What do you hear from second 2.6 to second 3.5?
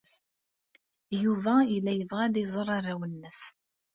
arraw-nnes.